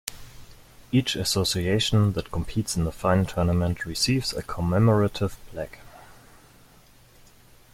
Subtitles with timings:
[0.91, 5.77] Each association that competes in the final tournament receives a commemorative plaque.